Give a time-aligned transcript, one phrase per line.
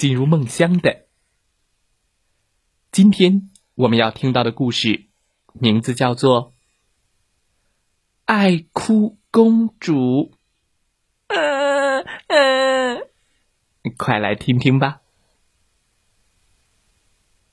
[0.00, 1.04] 进入梦乡的。
[2.90, 5.10] 今天我们要听到的故事
[5.52, 6.52] 名字叫做
[8.24, 9.92] 《爱哭公主》。
[11.26, 13.08] 嗯嗯。
[13.98, 15.02] 快来听听吧！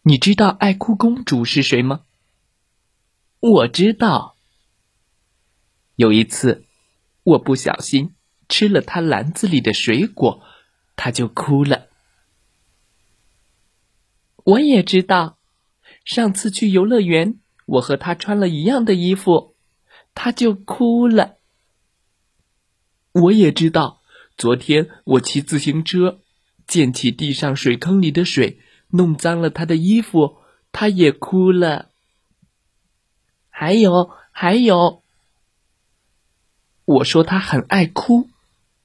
[0.00, 2.06] 你知道爱哭公主是谁吗？
[3.40, 4.38] 我知道。
[5.94, 6.64] 有一次，
[7.22, 8.14] 我不小心
[8.48, 10.42] 吃了她篮子里的水果，
[10.96, 11.89] 她就哭了。
[14.44, 15.38] 我也知道，
[16.04, 19.54] 上次去游乐园，我和他穿了一样的衣服，
[20.14, 21.36] 他就哭了。
[23.12, 24.00] 我也知道。
[24.36, 26.20] 昨天我骑自行车，
[26.66, 30.38] 溅起地上水坑里的水，弄脏了他的衣服，
[30.72, 31.90] 他也哭了。
[33.50, 35.02] 还有还有，
[36.86, 38.30] 我说他很爱哭，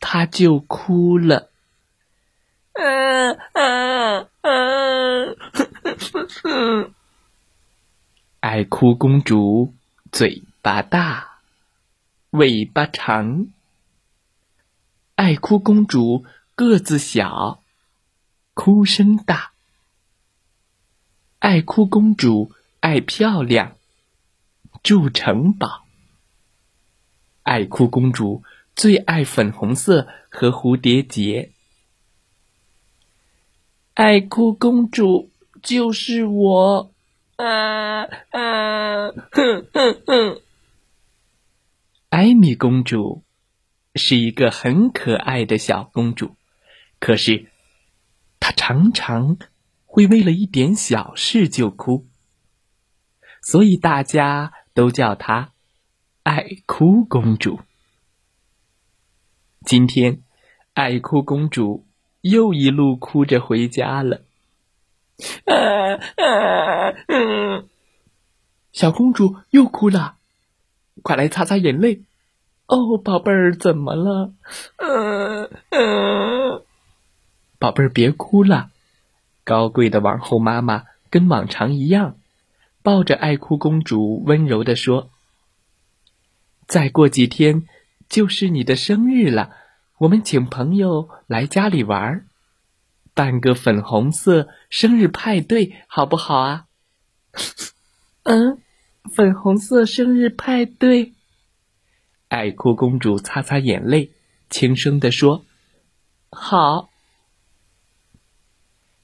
[0.00, 1.48] 他就哭了。
[2.80, 4.28] 嗯嗯
[6.44, 6.94] 嗯，
[8.38, 9.74] 爱哭公主
[10.12, 11.40] 嘴巴大，
[12.30, 13.48] 尾巴长。
[15.16, 17.64] 爱哭公主个子小，
[18.54, 19.50] 哭声大。
[21.40, 23.76] 爱哭公主爱漂亮，
[24.84, 25.84] 住城堡。
[27.42, 28.44] 爱哭公主
[28.76, 31.50] 最爱粉红色和蝴蝶结。
[33.98, 35.28] 爱哭公主
[35.60, 36.92] 就是我，
[37.34, 40.40] 啊啊，哼哼哼！
[42.08, 43.24] 艾米公主。
[43.96, 46.36] 是一个很可爱的小公主，
[47.00, 47.50] 可是
[48.38, 49.36] 她常常
[49.86, 52.06] 会为了一点小事就哭，
[53.42, 55.52] 所以大家都叫她
[56.22, 57.58] 爱哭公主。
[59.64, 60.22] 今天，
[60.74, 61.87] 爱哭公主
[62.28, 64.22] 又一路哭着回家了。
[65.46, 67.64] 啊啊嗯！
[68.72, 70.14] 小公主又哭了，
[71.02, 72.02] 快来擦擦眼泪。
[72.66, 74.32] 哦，宝贝儿，怎么了？
[74.76, 76.62] 嗯嗯，
[77.58, 78.70] 宝贝儿，别哭了。
[79.42, 82.16] 高贵的王后妈妈跟往常一样，
[82.82, 85.10] 抱着爱哭公主，温柔地说
[86.68, 87.66] ：“再过几天
[88.08, 89.56] 就是你的生日了，
[89.98, 92.26] 我们请朋友来家里玩，
[93.14, 96.66] 办个粉红色生日派对，好不好啊？”
[98.22, 98.62] 嗯，
[99.14, 101.14] 粉红色生日派对。
[102.28, 104.12] 爱哭公主擦擦眼泪，
[104.50, 105.46] 轻声地说
[106.30, 106.90] ：“好。”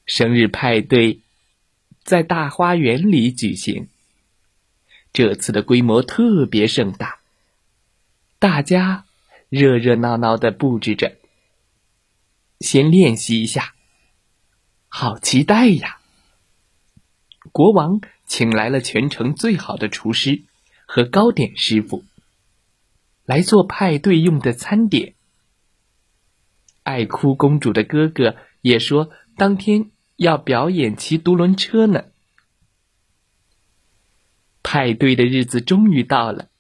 [0.07, 1.23] 生日派对
[2.03, 3.89] 在大花园里举行。
[5.13, 7.21] 这次的规模特别盛大，
[8.39, 9.07] 大家
[9.49, 11.17] 热热闹闹的布置着。
[12.61, 13.75] 先练习一下，
[14.89, 15.99] 好期待呀！
[17.53, 20.43] 国王请来了全城最好的厨师
[20.87, 22.05] 和糕点师傅。
[23.27, 25.15] 来做派对用的餐点。
[26.83, 32.05] 爱哭公主的哥哥也说，当天要表演骑独轮车呢。
[34.63, 36.51] 派对的日子终于到了，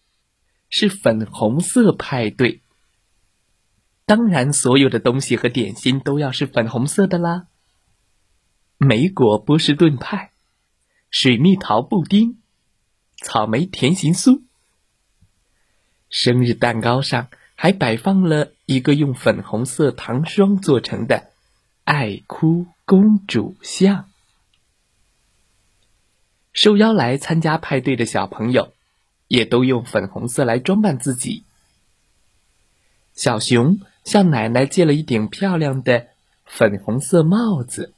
[0.71, 2.62] 是粉红色派对。
[4.06, 7.47] 当然，所有的东西和点心都要是粉红色的啦。
[8.76, 10.32] 莓果波士顿派、
[11.10, 12.38] 水蜜桃布丁、
[13.22, 14.43] 草莓甜心酥。
[16.10, 21.31] 生日蛋糕上还摆放了一个用粉红色糖霜做成的
[21.84, 24.11] 爱哭公主像。
[26.52, 28.75] 受邀来参加派对的小朋友，
[29.29, 31.43] 也都用粉红色来装扮自己。
[33.14, 36.09] 小熊向奶奶借了一顶漂亮的
[36.45, 37.93] 粉红色帽子，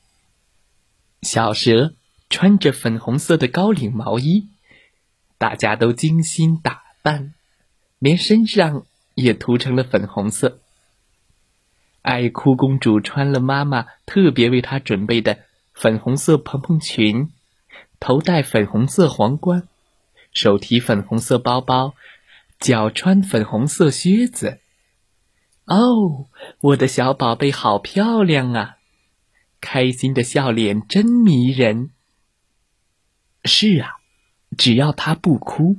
[1.22, 1.94] 小蛇
[2.30, 4.48] 穿着粉红色的高领毛衣，
[5.36, 7.34] 大家都精心打扮。
[7.98, 10.60] 连身上也涂成了粉红色。
[12.02, 15.38] 爱哭公主穿了妈妈特别为她准备的
[15.72, 17.32] 粉红色蓬蓬裙，
[17.98, 19.66] 头戴粉红色皇冠，
[20.30, 21.94] 手提粉红色包包，
[22.60, 24.60] 脚穿粉红色靴子。
[25.66, 26.28] 哦，
[26.60, 28.76] 我的小宝贝好漂亮啊！
[29.60, 31.90] 开心的笑脸真迷人。
[33.44, 33.96] 是啊，
[34.56, 35.76] 只要她不哭。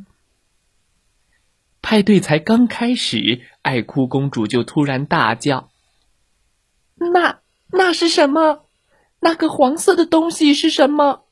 [1.82, 5.70] 派对才刚开始，爱哭公主就突然大叫
[7.00, 7.40] ：“那
[7.72, 8.66] 那是什么？
[9.22, 11.24] 那个黄色的东西是什么？”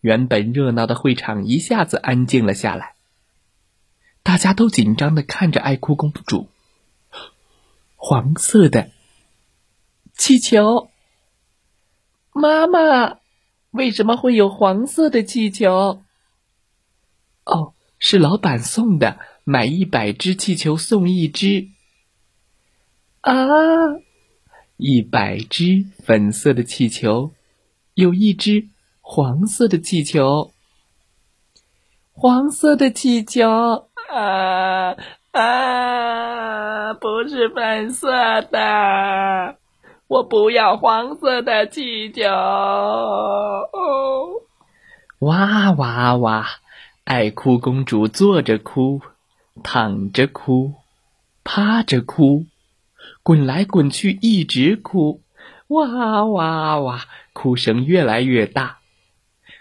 [0.00, 2.94] 原本热闹的会场一下子安静了下来，
[4.22, 6.48] 大家都紧张的看着爱哭公主。
[8.08, 8.92] 黄色的
[10.16, 10.90] 气球，
[12.32, 13.18] 妈妈，
[13.72, 16.04] 为什么会有黄色的气球？
[17.42, 17.74] 哦。
[17.98, 21.70] 是老板送的，买一百只气球送一只。
[23.22, 23.34] 啊，
[24.76, 27.32] 一百只粉色的气球，
[27.94, 28.68] 有一只
[29.00, 30.52] 黄色的气球。
[32.12, 34.94] 黄色的气球啊
[35.38, 36.94] 啊！
[36.94, 38.08] 不是粉色
[38.42, 39.56] 的，
[40.08, 42.22] 我不要黄色的气球。
[45.18, 46.46] 哇哇哇！
[47.04, 49.00] 爱哭公主坐着哭，
[49.62, 50.74] 躺着哭，
[51.44, 52.46] 趴着哭，
[53.22, 55.20] 滚来滚去，一直哭，
[55.68, 57.04] 哇哇哇！
[57.32, 58.78] 哭声越来越大，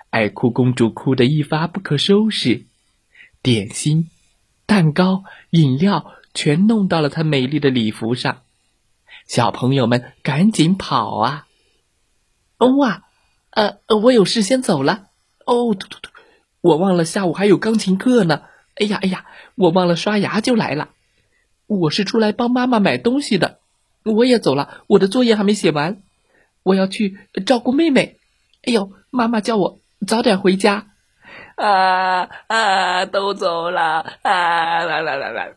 [0.09, 2.65] 爱哭公主哭得一发不可收拾，
[3.43, 4.09] 点心、
[4.65, 5.23] 蛋糕、
[5.55, 8.41] 饮料全弄到了她美丽的礼服上，
[9.25, 11.47] 小朋友们赶紧跑啊！
[12.57, 13.03] 哦哇，
[13.51, 15.07] 呃，我有事先走了。
[15.45, 16.11] 哦，突突突。
[16.59, 18.41] 我忘了下午还有钢琴课呢。
[18.75, 19.25] 哎呀哎呀，
[19.55, 20.89] 我忘了刷牙就来了。
[21.67, 23.59] 我是出来帮妈妈买东西的。
[24.03, 26.01] 我也走了，我的作业还没写完。
[26.63, 28.17] 我要去照顾妹妹。
[28.63, 30.91] 哎呦，妈妈叫我早点回家。
[31.55, 34.83] 啊啊，都走了啊！
[34.83, 35.53] 来来来来，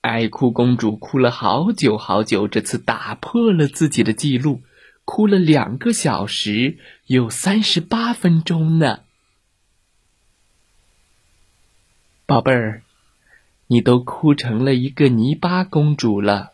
[0.00, 4.62] 爱哭公主哭了好久好久，这次打破了自己的记录，
[5.04, 9.00] 哭了两个小时有三十八分钟呢。
[12.26, 12.82] 宝贝儿，
[13.66, 16.52] 你都哭成了一个泥巴公主了。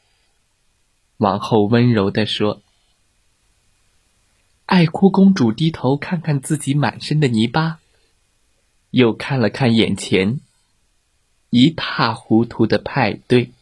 [1.19, 2.63] 王后温柔地说。
[4.65, 7.79] 爱哭公主低头看看自己满身的泥巴，
[8.91, 10.41] 又看了看眼前
[11.51, 13.53] 一塌糊涂的派对，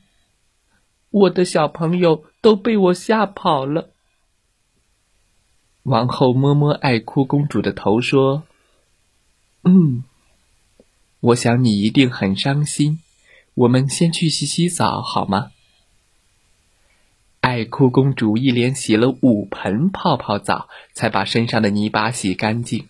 [1.11, 3.91] 我的小朋友都被我吓跑了。
[5.85, 8.43] 王后摸摸爱哭公主的头，说
[9.62, 10.02] ：“嗯，
[11.20, 13.00] 我想你一定很伤心。
[13.55, 15.52] 我们先去洗洗澡好吗？”
[17.46, 22.88] 爱哭公主一连洗了五盆泡泡澡，才把身上的泥巴洗干净。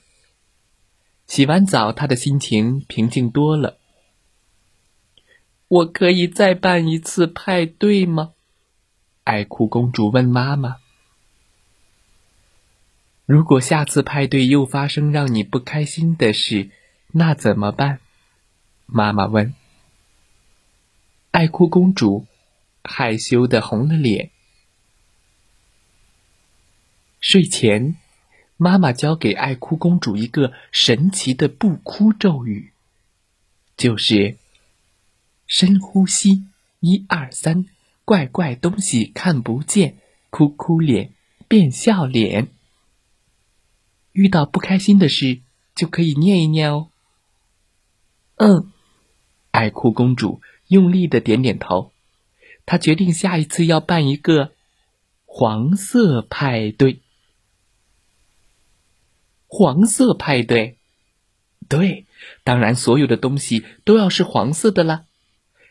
[1.26, 3.78] 洗完澡，她的心情平静多了。
[5.66, 8.34] 我可以再办一次派对吗？
[9.24, 10.76] 爱哭公主问妈妈
[13.26, 16.70] ：“如果下次派对又发生让你不开心的事，
[17.08, 17.98] 那怎么办？”
[18.86, 19.52] 妈妈问。
[21.32, 22.26] 爱哭公主
[22.84, 24.30] 害羞的红了脸。
[27.26, 27.97] 睡前，
[28.59, 32.73] 妈妈教给爱哭公主一个神奇的不哭咒语，
[33.79, 34.37] 就是。
[35.47, 36.45] 深呼吸，
[36.81, 37.64] 一二三，
[38.04, 39.97] 怪怪东西看不见，
[40.28, 41.12] 哭哭脸
[41.49, 42.49] 变笑脸。
[44.12, 45.40] 遇到不开心的事，
[45.75, 46.88] 就可以念一念哦。
[48.37, 48.71] 嗯，
[49.50, 51.90] 爱哭公主用力的点点头。
[52.66, 54.52] 她决定下一次要办一个
[55.25, 57.00] 黄色派对。
[59.56, 60.78] 黄色派对，
[61.68, 62.06] 对，
[62.42, 65.04] 当然所有的东西都要是黄色的啦。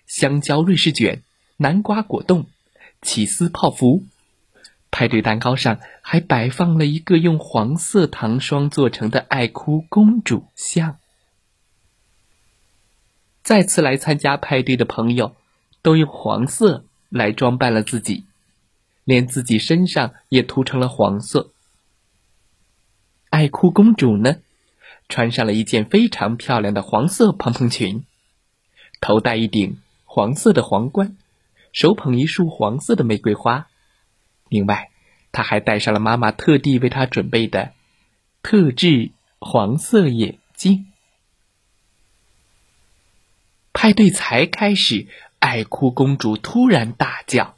[0.08, 1.22] 香蕉瑞士卷、
[1.58, 2.46] 南瓜果冻、
[3.02, 4.06] 起司泡芙，
[4.90, 10.98] 派对蛋糕上还摆放了一个用黄色糖霜做成的爱哭公主像。
[13.44, 15.36] 再次来参加派对的朋友，
[15.82, 18.24] 都用黄色来装扮了自己，
[19.04, 21.50] 连自己身上也涂成了黄色。
[23.34, 24.36] 爱哭公主呢，
[25.10, 28.06] 穿上了一件非常漂亮的黄色蓬蓬裙，
[29.02, 29.80] 头戴一顶。
[30.06, 31.18] 黄色的皇冠，
[31.72, 33.68] 手捧一束黄色的玫瑰花，
[34.48, 34.92] 另外，
[35.32, 37.74] 他还戴上了妈妈特地为他准备的
[38.44, 39.10] 特制
[39.40, 40.86] 黄色眼镜。
[43.74, 45.08] 派对才开始，
[45.40, 47.56] 爱哭公主突然大叫：“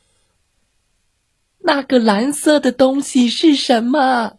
[1.60, 4.38] 那个蓝色的东西是什么？”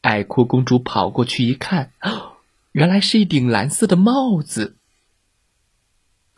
[0.00, 1.92] 爱哭公主跑过去一看，
[2.72, 4.76] 原来是一顶蓝色的帽子。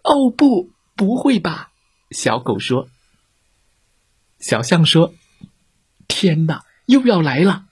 [0.02, 1.71] 哦不，不会吧？
[2.11, 2.88] 小狗说。
[4.40, 5.14] 小象说
[6.09, 7.66] ：“天哪，又要来了！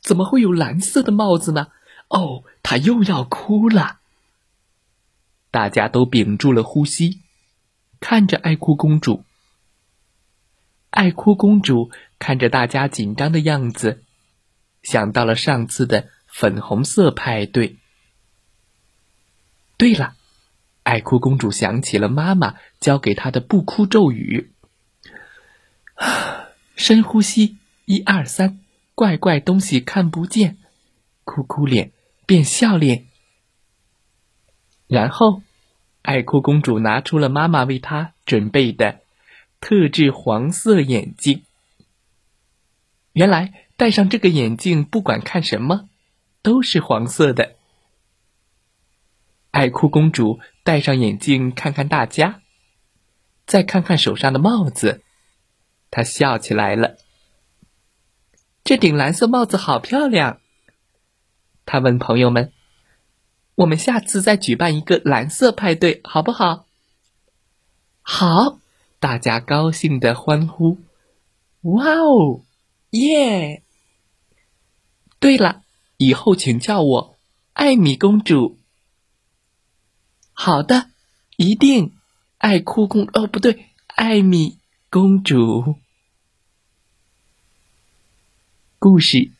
[0.00, 1.68] 怎么会有蓝色的帽子呢？
[2.08, 4.00] 哦，它又要哭了。”
[5.52, 7.20] 大家都屏住了呼吸，
[8.00, 9.24] 看着爱哭公主。
[10.88, 14.03] 爱哭公主看着大家紧张的样子，
[14.84, 17.76] 想到了上次的粉红色派对。
[19.76, 20.14] 对了，
[20.84, 24.52] 爱哭公主想起了妈妈教给她的不哭咒语。
[26.76, 28.60] 深呼吸，一二三，
[28.94, 30.58] 怪怪东西看不见，
[31.24, 31.92] 哭哭脸
[32.26, 33.06] 变笑脸。
[34.86, 35.42] 然后，
[36.02, 39.00] 爱哭公主拿出了妈妈为她准备的
[39.60, 41.42] 特制黄色眼镜。
[43.12, 45.88] 原来戴上这个眼镜，不管看什么，
[46.42, 47.56] 都是黄色的。
[49.50, 52.40] 爱哭公主戴上眼镜，看看大家，
[53.46, 55.02] 再看看手上的帽子。
[55.90, 56.96] 她笑起来了。
[58.62, 60.40] 这顶蓝色帽子好漂亮。
[61.66, 62.52] 她问朋友们
[63.56, 66.66] ：“我们下次再举办一个蓝色派对，好不好？”
[68.02, 68.58] 好，
[69.00, 70.78] 大家高兴的欢呼
[71.62, 72.44] ：“哇哦，
[72.90, 73.62] 耶！”
[75.24, 75.62] 对了，
[75.96, 77.16] 以后请叫我
[77.54, 78.58] 艾米公主。
[80.34, 80.90] 好的，
[81.38, 81.94] 一定。
[82.36, 84.58] 爱哭公哦，不对，艾米
[84.90, 85.76] 公主。
[88.78, 89.30] 故事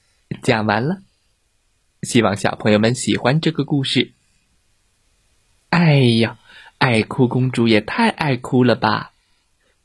[0.42, 1.02] 讲完了，
[2.00, 4.14] 希望小朋友们喜欢这个故事。
[5.68, 6.38] 哎呀，
[6.78, 9.12] 爱哭公主也太爱哭了吧！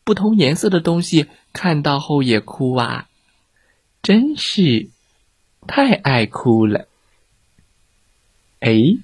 [0.06, 3.10] 不同颜色的东西看到后也哭啊，
[4.02, 4.92] 真是
[5.72, 6.88] 太爱哭了。
[8.60, 8.98] 哎，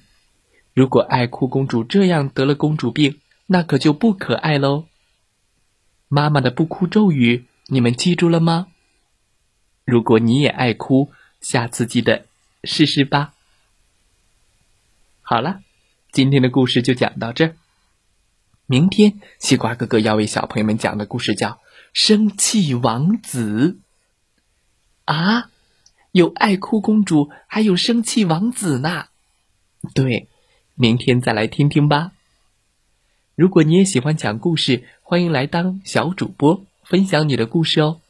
[0.74, 4.86] 如果爱哭公主这样得了公主病，那可就不可爱喽。
[6.08, 8.66] 妈妈的不哭咒语，你们记住了吗？
[9.84, 12.26] 如果你也爱哭，下次记得
[12.64, 13.32] 试试吧。
[15.22, 15.62] 好了，
[16.10, 17.56] 今天的故事就讲到这儿。
[18.66, 21.50] 明天西瓜哥哥要为小朋友们讲的故事叫
[21.92, 23.78] 《生气王子》
[25.14, 25.48] 啊，
[26.16, 29.08] 有爱哭公主，还有生气王子呢。
[29.94, 30.28] 对，
[30.74, 32.12] 明天再来听听吧。
[33.34, 38.00] 如果你也喜欢讲故事，欢迎来当小主播，分享你的故事哦。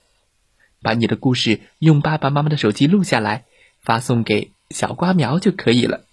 [0.80, 3.44] 把你的故事用爸爸妈妈的手机录下来，
[3.80, 6.04] 发送给小瓜苗就可以了。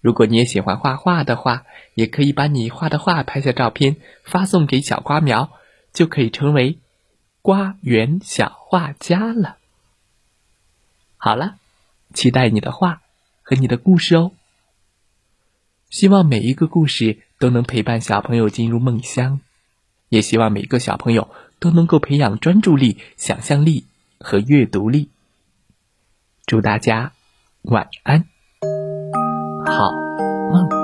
[0.00, 1.64] 如果你也喜欢画画的话，
[1.96, 5.50] 也可以把你画的画拍下照片，发送给小瓜苗，
[5.92, 6.78] 就可以成为
[7.40, 9.56] 瓜园小画家了。
[11.24, 11.54] 好了，
[12.12, 13.00] 期待你的画
[13.42, 14.32] 和你的故事哦。
[15.88, 19.40] 希望每一个故事都能陪伴小朋友进入梦乡，
[20.08, 21.28] 也希望每个小朋友。
[21.60, 23.86] 都能够培养专注力、想象力
[24.18, 25.10] 和阅读力。
[26.44, 27.12] 祝大家
[27.62, 28.24] 晚安，
[29.64, 29.92] 好
[30.52, 30.81] 梦。